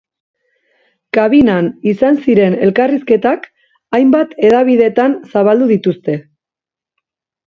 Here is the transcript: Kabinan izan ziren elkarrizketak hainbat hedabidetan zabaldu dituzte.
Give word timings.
Kabinan 1.17 1.67
izan 1.91 2.15
ziren 2.29 2.55
elkarrizketak 2.67 3.45
hainbat 3.97 4.33
hedabidetan 4.47 5.13
zabaldu 5.35 5.69
dituzte. 5.73 6.17